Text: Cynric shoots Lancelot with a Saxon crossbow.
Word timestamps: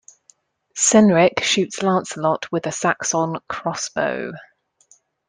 Cynric 0.75 1.43
shoots 1.43 1.83
Lancelot 1.83 2.51
with 2.51 2.65
a 2.65 2.71
Saxon 2.71 3.35
crossbow. 3.47 4.31